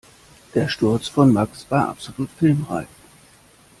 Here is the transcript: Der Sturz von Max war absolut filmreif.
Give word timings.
Der 0.55 0.67
Sturz 0.67 1.07
von 1.07 1.31
Max 1.31 1.67
war 1.69 1.89
absolut 1.89 2.31
filmreif. 2.31 2.87